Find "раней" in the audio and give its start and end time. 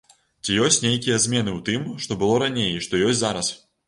2.45-2.71